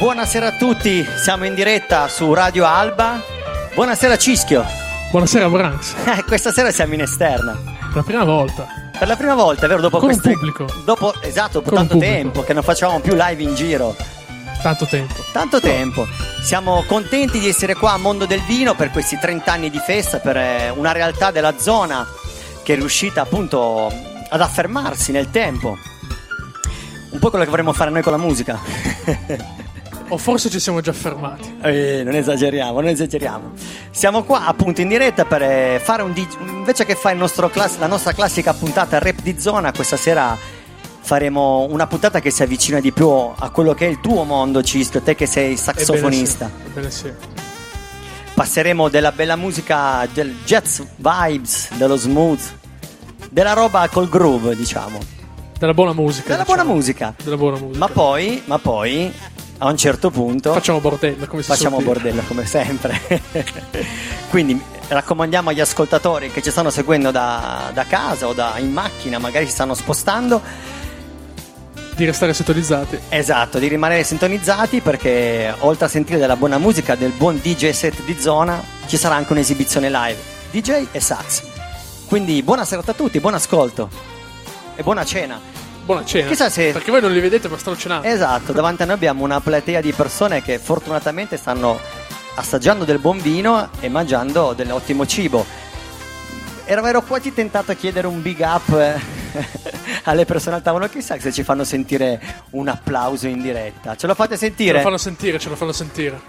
[0.00, 3.22] Buonasera a tutti, siamo in diretta su Radio Alba.
[3.74, 4.64] Buonasera Cischio.
[5.10, 5.94] Buonasera Branks.
[6.06, 7.52] Eh, Questa sera siamo in esterna.
[7.54, 8.66] Per la prima volta.
[8.98, 9.80] Per la prima volta, vero?
[9.80, 10.66] Dopo Con queste- pubblico.
[10.84, 13.94] Dopo, esatto, dopo tanto tempo che non facevamo più live in giro.
[14.62, 15.14] Tanto tempo.
[15.32, 16.06] Tanto tempo.
[16.42, 20.18] Siamo contenti di essere qua a Mondo del Vino per questi 30 anni di festa,
[20.18, 22.06] per eh, una realtà della zona
[22.62, 23.86] che è riuscita appunto
[24.28, 25.76] ad affermarsi nel tempo.
[27.10, 28.58] Un po' quello che vorremmo fare noi con la musica.
[30.12, 31.58] O forse ci siamo già fermati.
[31.62, 33.52] Eh, non esageriamo, non esageriamo.
[33.92, 37.48] Siamo qua appunto in diretta per eh, fare un dig- invece che fare il nostro
[37.48, 40.36] class- la nostra classica puntata rap di zona, questa sera
[41.00, 44.62] faremo una puntata che si avvicina di più a quello che è il tuo mondo,
[44.64, 46.50] Cisto, te che sei saxofonista.
[46.66, 47.12] Ebbene sì.
[48.34, 52.40] Passeremo della bella musica, del jazz vibes, dello smooth,
[53.30, 54.98] della roba col groove, diciamo.
[55.58, 56.28] Della buona musica.
[56.28, 56.62] Della diciamo.
[56.62, 57.14] buona musica.
[57.22, 57.78] Della buona musica.
[57.78, 59.12] Ma poi, ma poi,
[59.62, 60.52] a un certo punto...
[60.52, 62.98] Facciamo bordello, come Facciamo bordello come sempre.
[64.30, 69.18] Quindi raccomandiamo agli ascoltatori che ci stanno seguendo da, da casa o da, in macchina,
[69.18, 70.40] magari si stanno spostando,
[71.94, 72.98] Di restare sintonizzati.
[73.10, 78.02] esatto, di rimanere sintonizzati perché oltre a sentire della buona musica, del buon DJ set
[78.04, 80.18] di zona, ci sarà anche un'esibizione live,
[80.50, 81.42] DJ e sax.
[82.06, 83.90] Quindi buona serata a tutti, buon ascolto
[84.74, 85.38] e buona cena.
[85.90, 86.28] Buona cena.
[86.28, 88.06] Chissà se- Perché voi non li vedete, ma stanno cenando.
[88.06, 91.80] Esatto, davanti a noi abbiamo una platea di persone che fortunatamente stanno
[92.36, 95.44] assaggiando del buon vino e mangiando dell'ottimo cibo.
[96.64, 99.00] Ero, ero quasi tentato a chiedere un big up eh,
[100.04, 103.96] alle persone al tavolo, chissà se ci fanno sentire un applauso in diretta.
[103.96, 104.80] Ce lo fate Ce lo sentire?
[104.82, 106.20] fanno sentire, ce lo fanno sentire.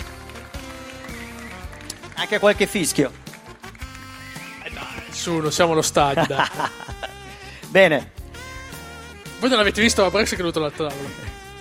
[2.16, 3.12] Anche qualche fischio.
[5.12, 6.48] Su, non siamo allo stadio, dai.
[7.70, 8.12] Bene,
[9.42, 11.10] Voi non avete visto Branks che è venuto dal tavolo.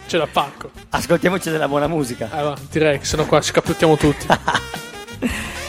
[0.06, 0.70] C'è da pacco.
[0.90, 2.28] ascoltiamoci della buona musica.
[2.30, 4.26] Va, direi che sennò qua ci capottiamo tutti.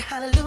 [0.00, 0.37] hallelujah.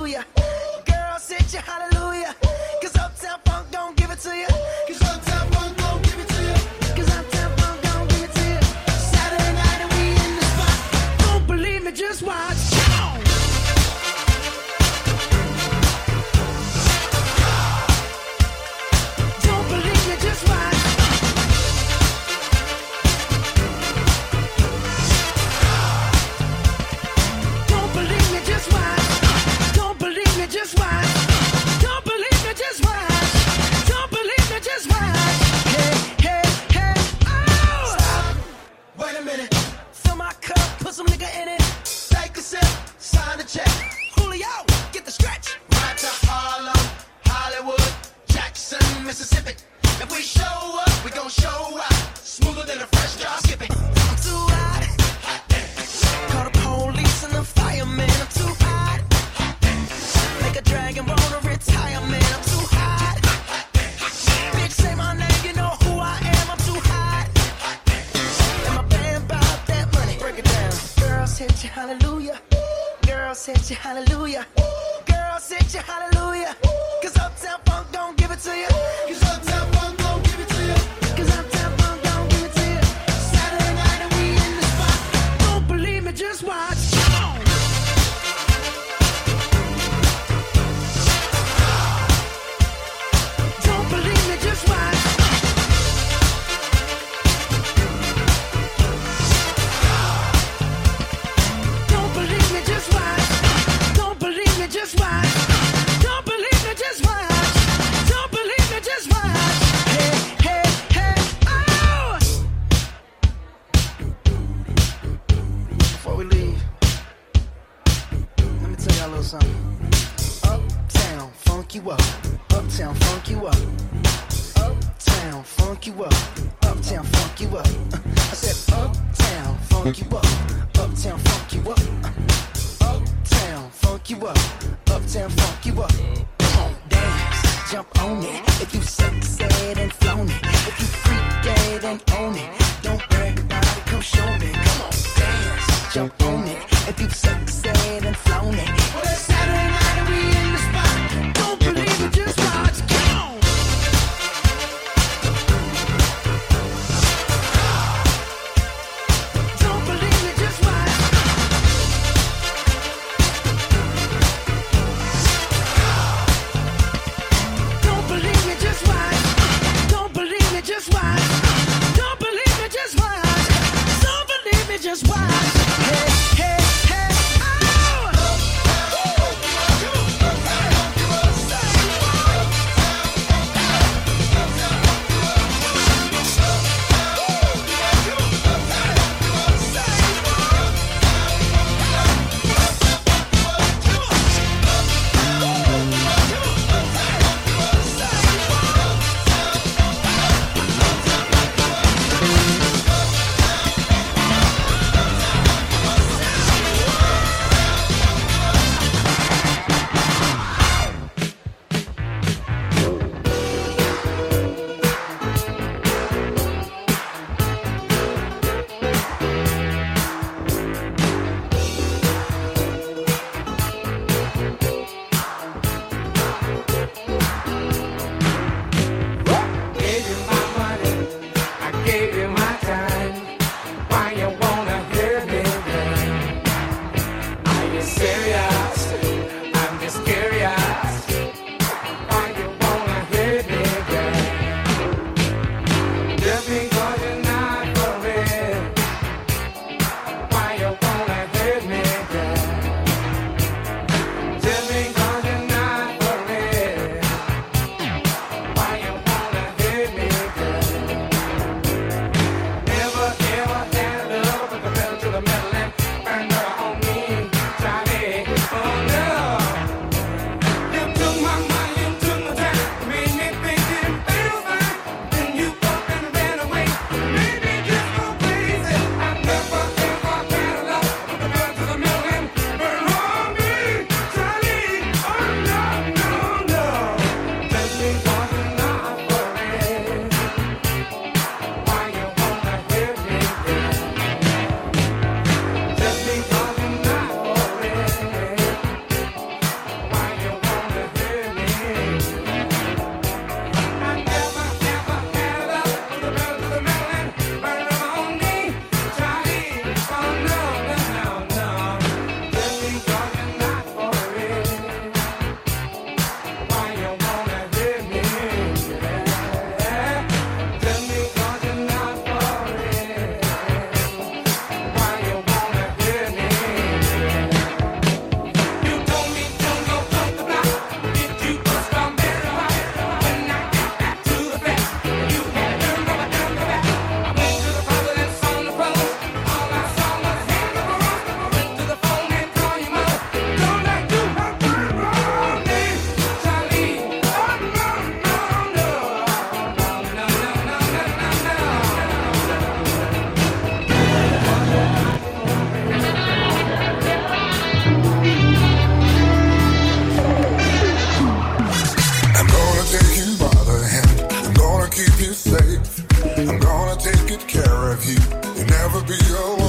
[367.85, 367.97] you
[368.39, 369.40] and never be alone.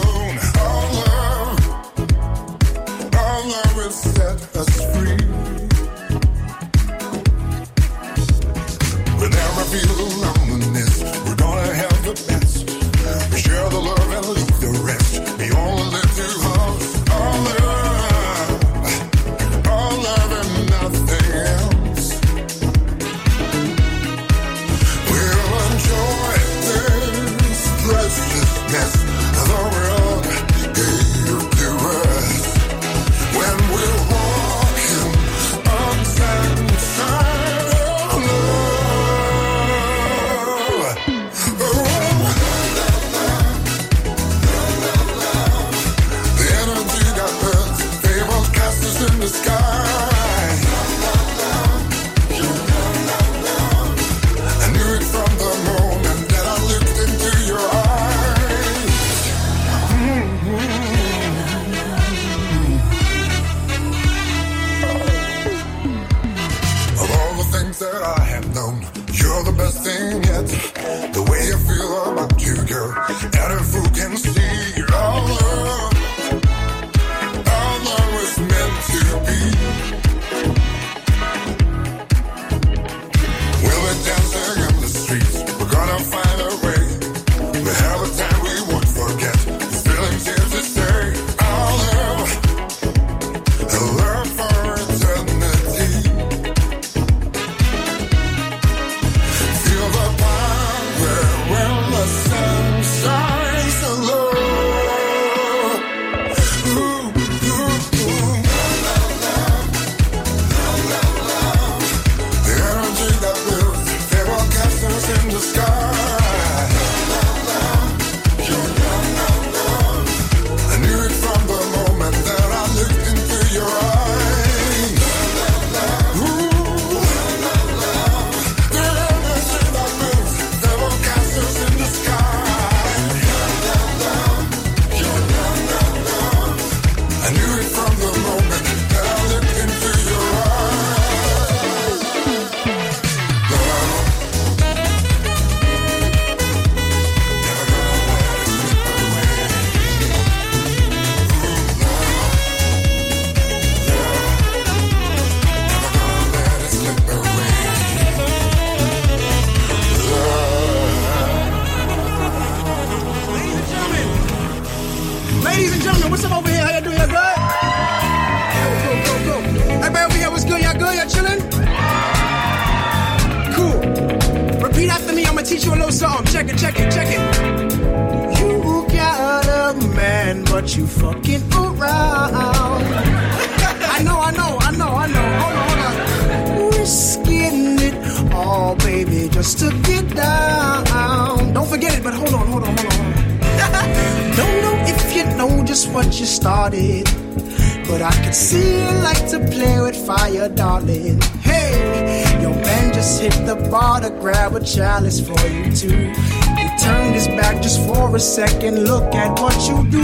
[204.53, 206.13] Grab a chalice for you too.
[206.57, 208.85] He turned his back just for a second.
[208.85, 210.03] Look at what you do,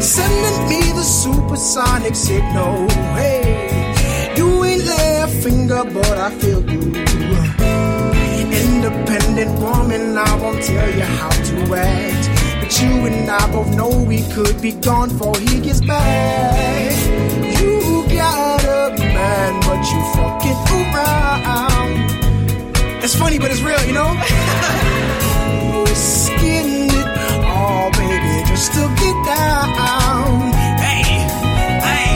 [0.00, 2.88] sending me the supersonic signal.
[3.14, 6.80] Hey, you ain't lay a finger, but I feel you.
[8.52, 12.28] Independent woman, I won't tell you how to act.
[12.60, 16.92] But you and I both know we could be gone before he gets back.
[17.60, 22.21] You got a man, but you fucking around.
[23.04, 24.14] It's funny, but it's real, you know?
[25.82, 30.52] Risking it all, baby, just to get down.
[30.78, 31.02] Hey,
[31.82, 32.14] hey,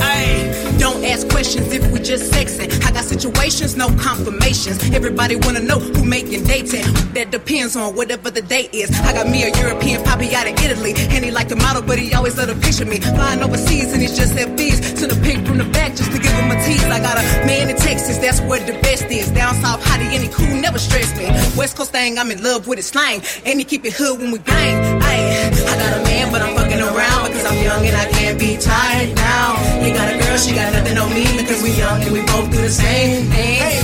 [0.00, 0.78] hey.
[0.78, 2.72] Don't ask questions if we just sexing.
[2.86, 4.82] I got situations, no confirmations.
[4.94, 6.86] Everybody wanna know who making dating.
[7.12, 8.90] That depends on whatever the date is.
[9.00, 11.98] I got me a European poppy out of Italy, and he like the model, but
[11.98, 14.55] he always let a picture me flying overseas, and he's just at
[14.96, 16.82] Send a pic from the back just to give him a tease.
[16.84, 19.30] I got a man in Texas, that's where the best is.
[19.30, 21.26] Down south, hottie, he cool, never stress me.
[21.54, 24.30] West Coast thing, I'm in love with his slang, and he keep it hood when
[24.30, 25.02] we bang.
[25.02, 28.38] Ay, I got a man, but I'm fucking around because I'm young and I can't
[28.38, 29.84] be tied down.
[29.84, 32.50] He got a girl, she got nothing on me because we young and we both
[32.50, 33.60] do the same thing.
[33.60, 33.76] Hey,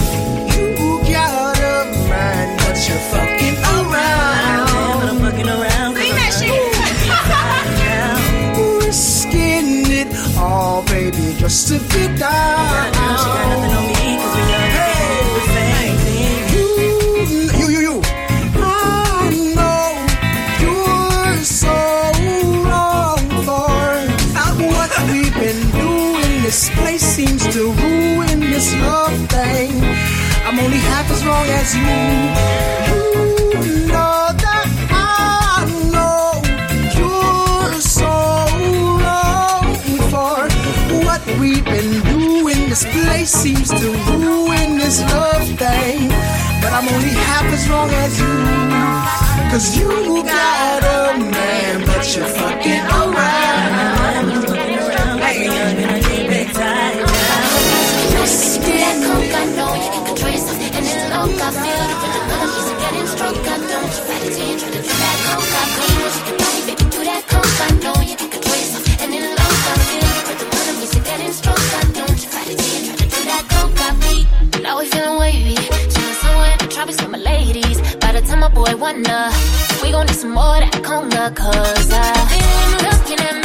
[0.80, 3.61] you got a man, but you're fucking
[11.12, 12.92] baby, just to get down.
[15.54, 15.92] Hey,
[16.52, 16.66] you,
[17.58, 18.02] you, you, you.
[18.54, 19.88] I know
[20.62, 21.76] you're so
[22.64, 23.70] wrong for
[24.74, 26.42] what we've been doing.
[26.42, 29.72] This place seems to ruin this love thing.
[30.44, 31.82] I'm only half as wrong as you.
[32.88, 33.31] You
[43.24, 46.08] Seems to ruin this love thing.
[46.60, 48.26] But I'm only half as wrong as you.
[49.50, 53.41] Cause you got a man, but you're fucking around.
[79.80, 82.26] We gon' need some more that conga, cause I uh.
[82.26, 83.41] feel you looking at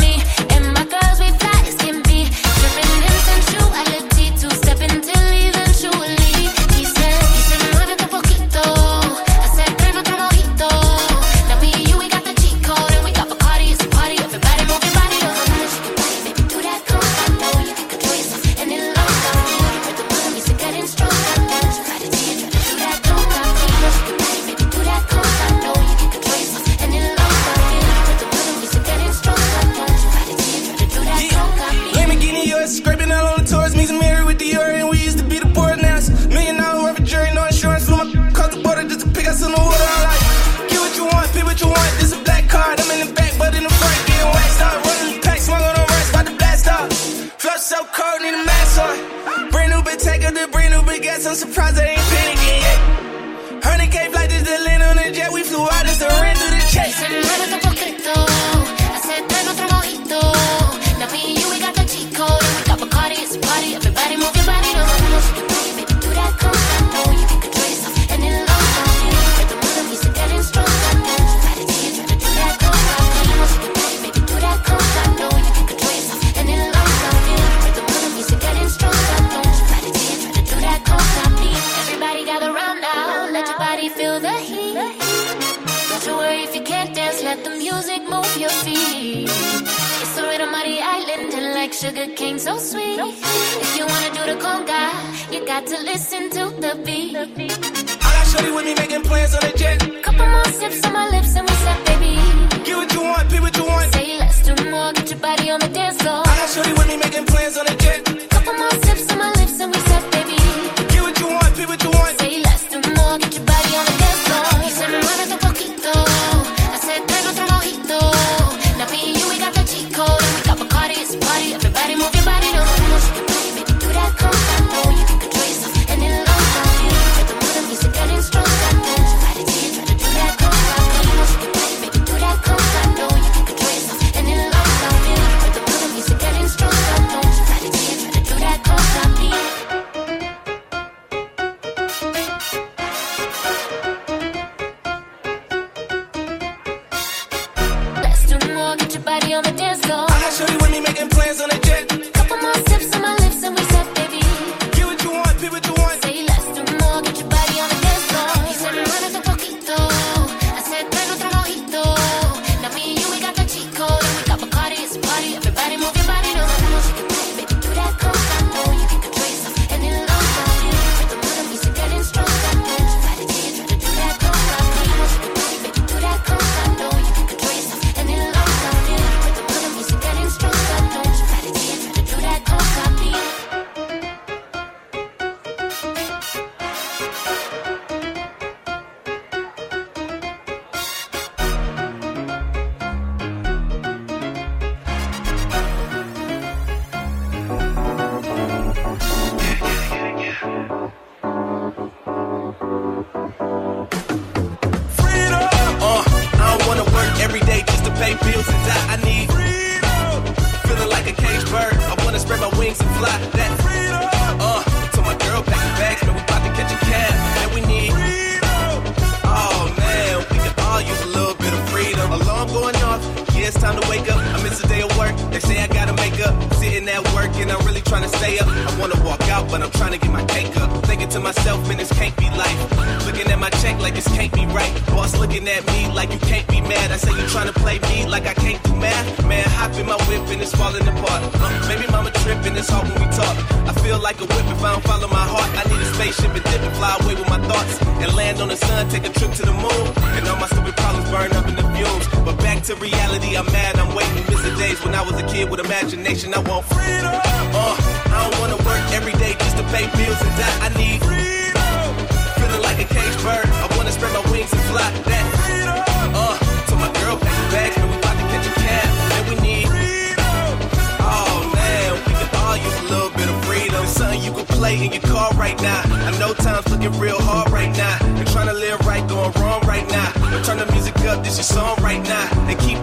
[274.75, 275.81] in your car right now.
[275.85, 277.97] I know time's looking real hard right now.
[278.15, 280.11] You're trying to live right, going wrong right now.
[280.15, 282.27] But turn the music up, this your song right now.
[282.49, 282.77] And keep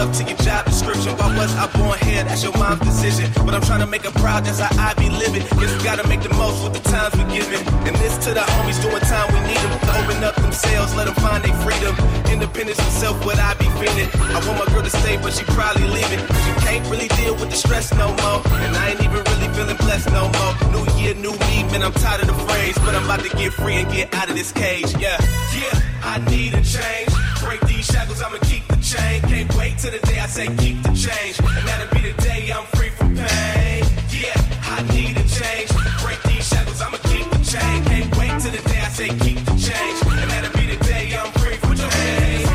[0.00, 1.12] up to your job description.
[1.20, 2.24] Why was I born here?
[2.24, 3.28] That's your mom's decision.
[3.44, 5.44] But I'm trying to make a proud, that's how I be living.
[5.60, 7.60] Guess we gotta make the most with the times we giving.
[7.84, 9.76] And this to the homies doing time we need them.
[9.76, 11.92] To open up themselves, let them find their freedom.
[12.32, 14.08] Independence and self, what I be feeling.
[14.32, 16.24] I want my girl to stay, but she probably leaving.
[16.32, 18.40] Cause you can't really deal with the stress no more.
[18.64, 20.52] And I ain't even really feeling blessed no more.
[20.72, 22.72] New year, new me, man, I'm tired of the phrase.
[22.88, 25.20] But I'm about to get free and get out of this cage, yeah.
[25.52, 27.12] Yeah, I need a change.
[27.44, 29.20] Break these shackles, I'ma keep chain.
[29.22, 31.38] Can't wait till the day I say keep the change.
[31.38, 33.84] And that'll be the day I'm free from pain.
[34.10, 34.34] Yeah,
[34.74, 35.70] I need a change.
[36.02, 37.76] Break these shackles, I'ma keep the chain.
[37.90, 39.98] Can't wait till the day I say keep the change.
[40.20, 42.46] And that'll be the day I'm free from your pain.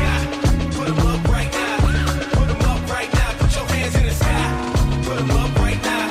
[0.76, 1.76] Put them up right now.
[2.36, 3.30] Put them up right now.
[3.40, 4.48] Put your hands in the sky.
[5.08, 6.04] Put them up right now.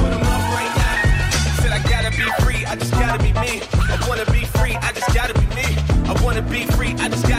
[0.00, 1.60] Put them up right now.
[1.60, 3.60] Said I gotta be free, I just gotta be me.
[3.76, 5.68] I wanna be free, I just gotta be me.
[6.08, 7.37] I wanna be free, I just gotta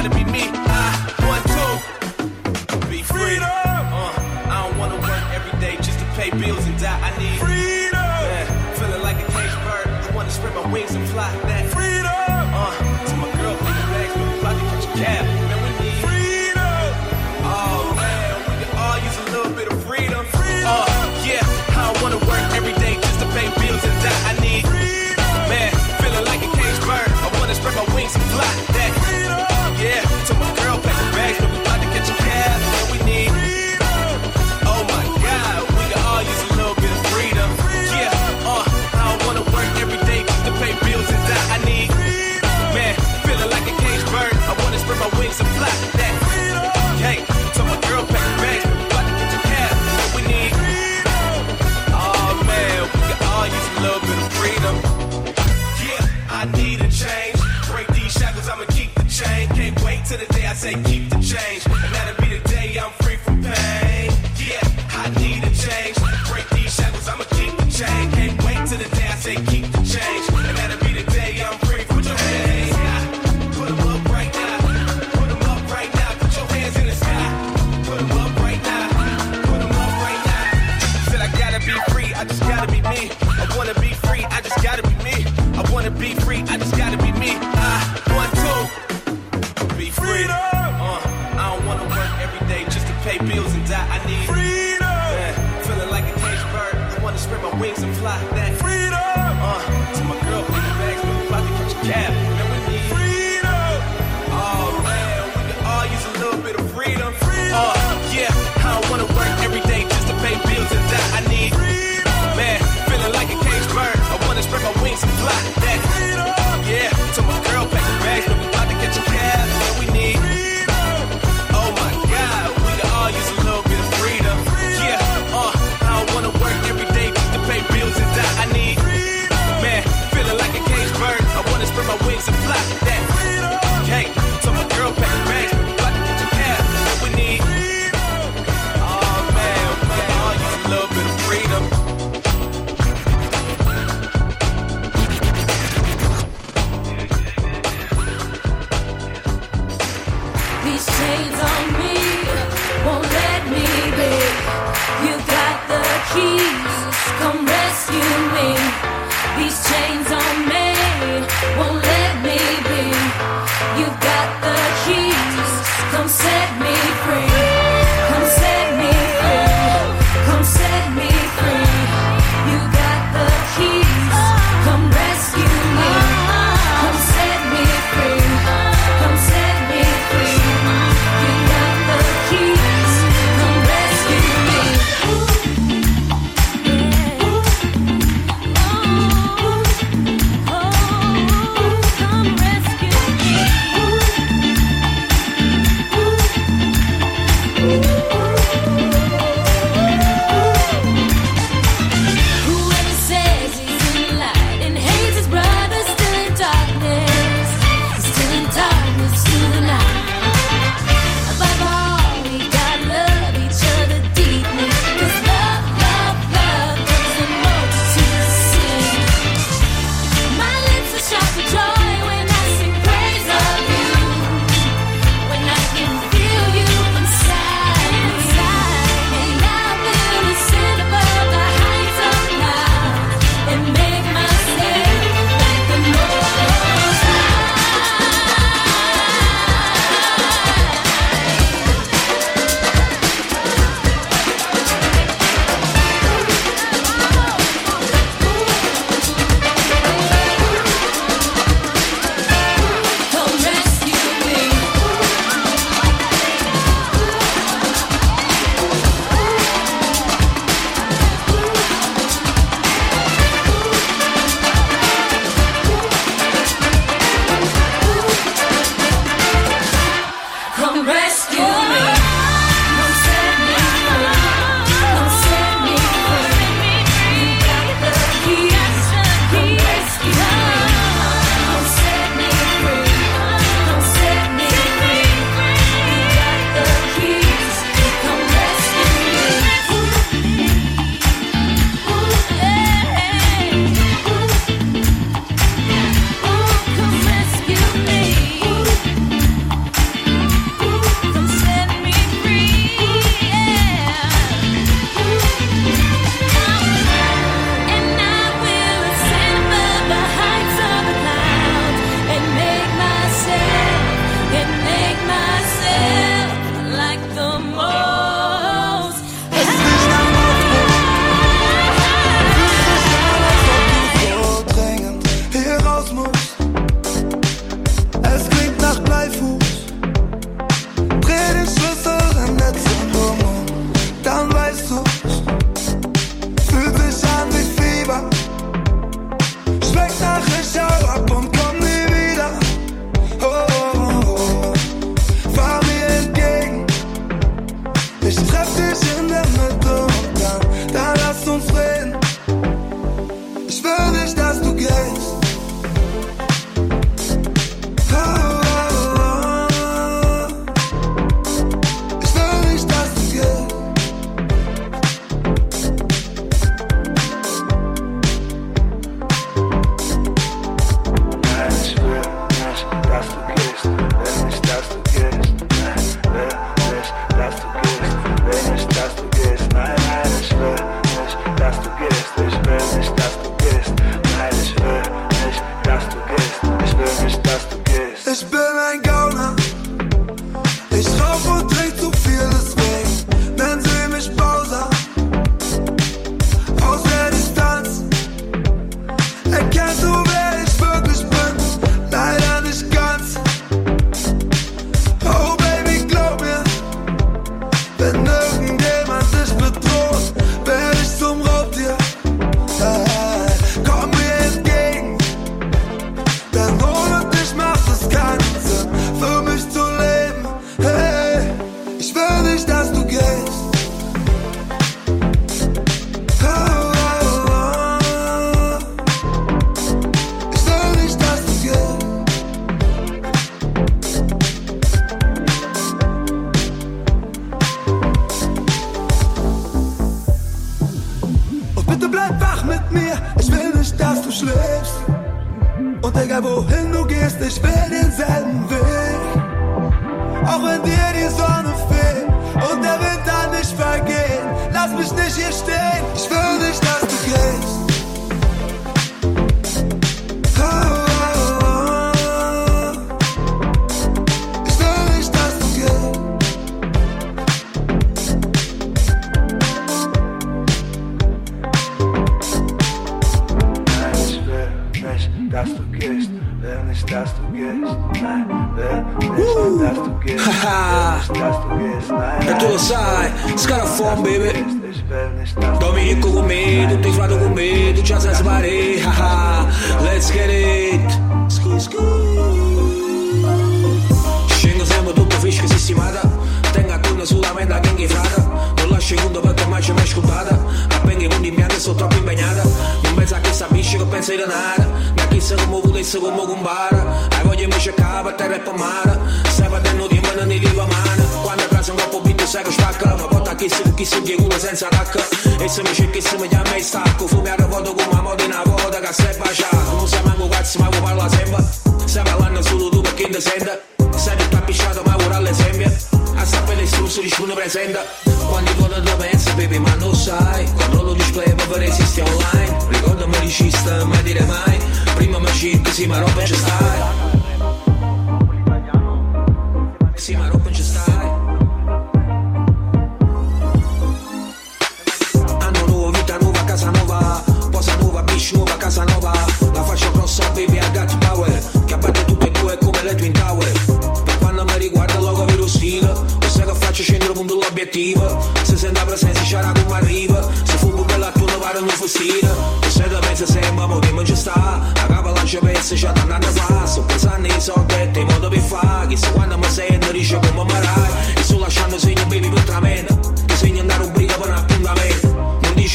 [97.29, 98.38] spread my wings and fly.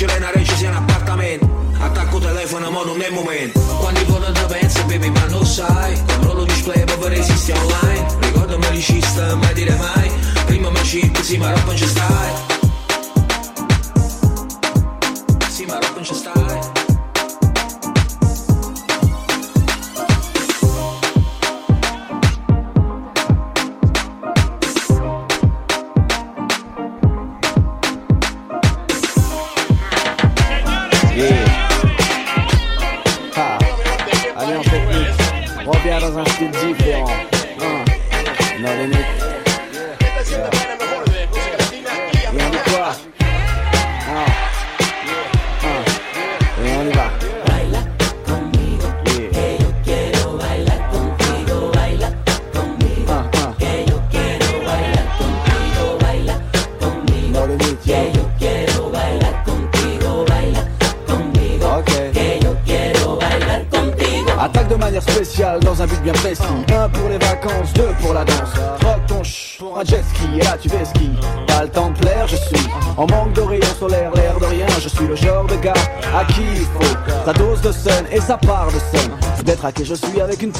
[0.06, 1.48] ce l'hai una sia un appartamento.
[1.78, 3.60] Attacco telefono ma non è momento.
[3.60, 6.02] Quando vuole da pensa baby ma non sai.
[6.06, 8.06] Controllo display ma resisti online.
[8.20, 10.10] Ricordo mi ricista mai dire mai.
[10.46, 12.32] Prima mi chip sì ma roba non ci stai.
[15.48, 16.83] Sì ma roba non ci stai.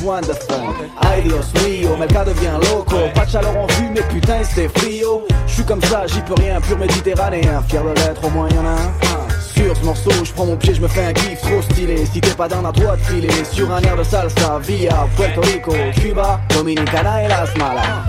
[0.04, 0.56] wonderful.
[1.00, 2.96] Ay Dios mio, mercado devient loco.
[3.14, 5.22] Pas de chaleur en vue, mais putain, c'est frio.
[5.46, 7.62] Je suis comme ça, j'y peux rien, pur méditerranéen.
[7.68, 8.92] Fier de l'être, au moins y'en a un.
[9.40, 12.04] Sur ce morceau, je prends mon pied, je me fais un kiff trop stylé.
[12.06, 15.72] Si t'es pas dans la droite filer sur un air de salsa, via Puerto Rico,
[16.00, 18.04] Cuba, Dominicana et Las Malas.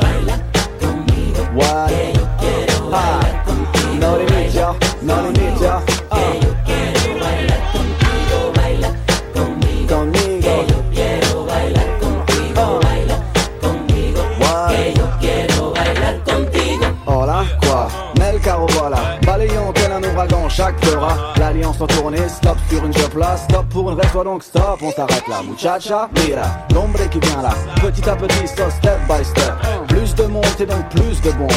[1.55, 1.91] What?
[2.91, 3.19] Ah.
[3.97, 4.17] No.
[5.01, 5.94] No.
[20.55, 21.33] chaque fera.
[21.37, 24.91] L'alliance en tournée, stop sur une job là, stop pour une reste donc stop, on
[24.91, 26.43] s'arrête là, muchacha, mira,
[26.73, 29.53] l'ombre qui vient là, petit à petit, so step by step,
[29.89, 31.51] plus de montée donc plus de bombes,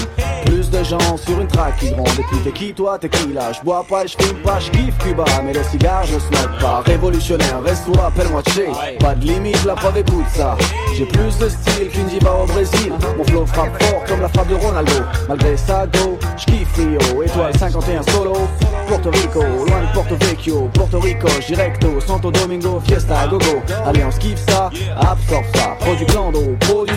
[0.44, 3.53] plus de gens sur une traque qui gronde, et t'es qui toi, t'es qui là,
[3.53, 6.82] je bois pas, je fume pas, je kiffe Cuba, mais le cigare je smoke pas,
[6.84, 10.57] révolutionnaire, reste ou appelle-moi Che, pas de limite, la preuve écoute ça,
[10.96, 14.49] j'ai plus de style qu'une diva au Brésil, mon flow frappe fort comme la frappe
[14.49, 18.34] de Ronaldo, malgré ça go, je kiffe Rio, étoile 51 solo,
[18.89, 23.62] Porto Rico, loin de Porto Vecchio, Porto Rico, Directo, Santo Domingo, Fiesta, Gogo.
[23.84, 26.97] Allez, on skiffe ça, absorbe ça, produit produit.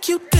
[0.00, 0.39] like you.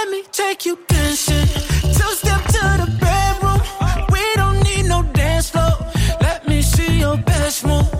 [0.00, 1.46] let me take you dancing.
[1.92, 3.60] Two step to the bedroom.
[4.10, 5.76] We don't need no dance floor.
[6.22, 7.99] Let me see your best move.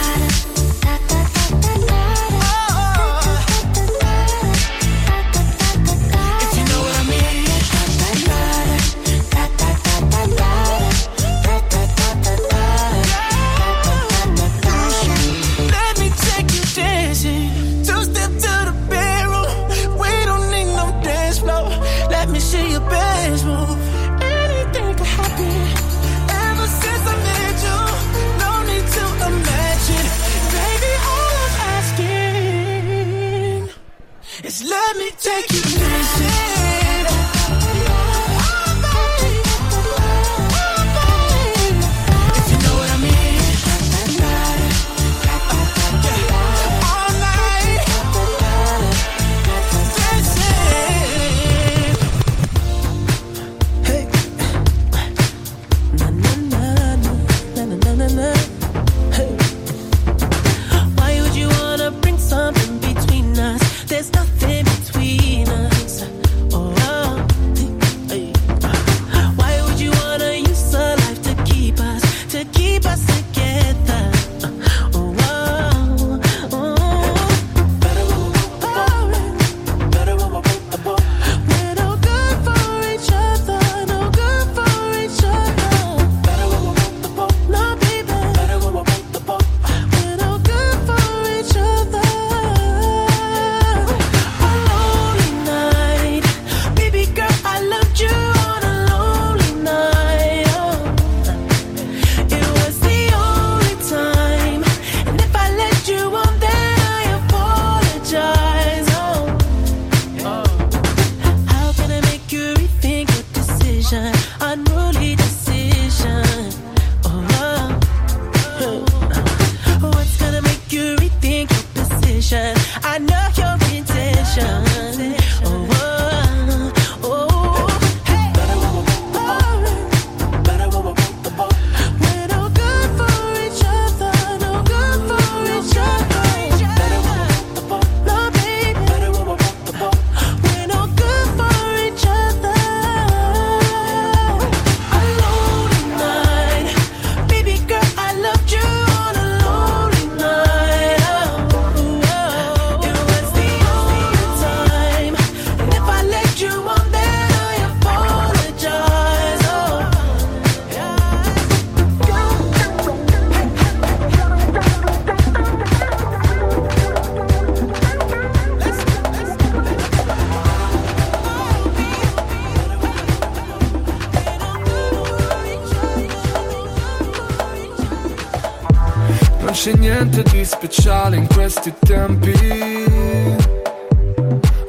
[179.91, 182.33] niente di speciale in questi tempi.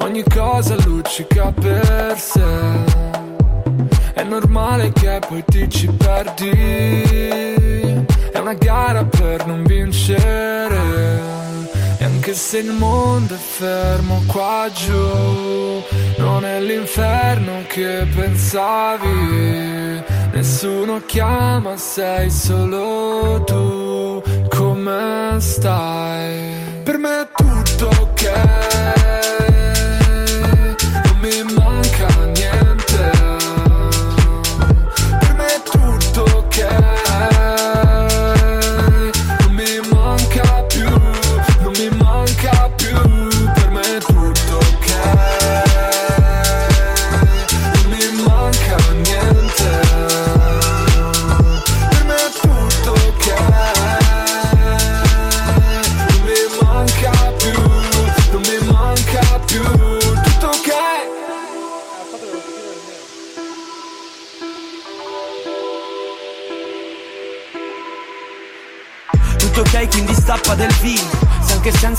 [0.00, 2.42] Ogni cosa luccica per sé.
[4.14, 6.50] È normale che poi ti ci perdi.
[8.32, 10.80] È una gara per non vincere.
[11.98, 15.82] E anche se il mondo è fermo qua giù,
[16.18, 20.02] non è l'inferno che pensavi.
[20.32, 23.81] Nessuno chiama, sei solo tu.
[24.84, 26.82] Come stai?
[26.82, 28.71] Per me è tutto ok.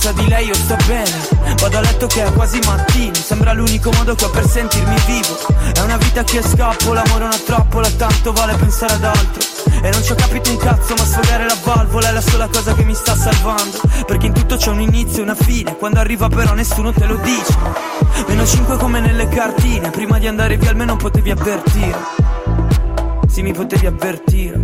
[0.04, 1.56] Senza di lei io sto bene.
[1.62, 3.14] Vado a letto che è quasi mattino.
[3.14, 5.38] Sembra l'unico modo che ho per sentirmi vivo.
[5.74, 9.42] È una vita che scappo, l'amore è una trappola, tanto vale pensare ad altro.
[9.82, 12.74] E non ci ho capito un cazzo, ma sfogare la valvola è la sola cosa
[12.74, 13.80] che mi sta salvando.
[14.06, 15.78] Perché in tutto c'è un inizio e una fine.
[15.78, 17.56] Quando arriva però nessuno te lo dice.
[18.28, 19.90] Meno 5 come nelle cartine.
[19.90, 21.98] Prima di andare via almeno potevi avvertire.
[23.30, 24.62] Sì, mi potevi avvertire.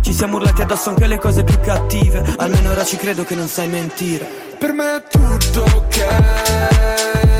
[0.00, 2.34] Ci siamo urlati addosso anche le cose più cattive.
[2.38, 4.52] Almeno ora ci credo che non sai mentire.
[4.64, 7.33] Per me è tutto ok.